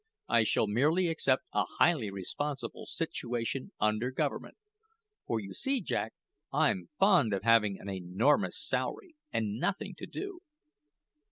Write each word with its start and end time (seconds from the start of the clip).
I 0.27 0.43
shall 0.45 0.65
merely 0.65 1.09
accept 1.09 1.43
a 1.53 1.65
highly 1.77 2.09
responsible 2.09 2.87
situation 2.87 3.71
under 3.79 4.09
government; 4.09 4.57
for 5.27 5.39
you 5.39 5.53
see, 5.53 5.79
Jack, 5.79 6.15
I'm 6.51 6.87
fond 6.87 7.35
of 7.35 7.43
having 7.43 7.77
an 7.79 7.87
enormous 7.87 8.59
salary 8.59 9.15
and 9.31 9.59
nothing 9.59 9.93
to 9.99 10.07
do." 10.07 10.39